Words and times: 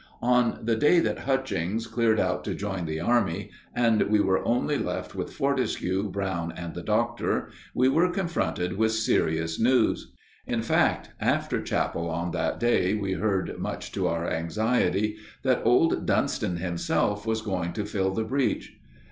On 0.23 0.57
the 0.65 0.75
day 0.75 0.99
that 0.99 1.25
Hutchings 1.29 1.85
cleared 1.85 2.19
out 2.19 2.43
to 2.45 2.55
join 2.55 2.87
the 2.87 2.99
Army, 2.99 3.51
and 3.75 4.01
we 4.09 4.19
were 4.19 4.43
only 4.43 4.79
left 4.79 5.13
with 5.13 5.31
Fortescue, 5.31 6.09
Brown, 6.09 6.51
and 6.51 6.73
the 6.73 6.81
Doctor, 6.81 7.51
we 7.75 7.87
were 7.87 8.09
confronted 8.09 8.77
with 8.77 8.93
serious 8.93 9.59
news. 9.59 10.11
In 10.47 10.63
fact, 10.63 11.11
after 11.19 11.61
chapel 11.61 12.09
on 12.09 12.31
that 12.31 12.59
day, 12.59 12.95
we 12.95 13.13
heard, 13.13 13.59
much 13.59 13.91
to 13.91 14.07
our 14.07 14.27
anxiety, 14.27 15.17
that 15.43 15.61
old 15.63 16.07
Dunston 16.07 16.57
himself 16.57 17.27
was 17.27 17.43
going 17.43 17.71
to 17.73 17.85
fill 17.85 18.09
the 18.11 18.23
breach. 18.23 18.79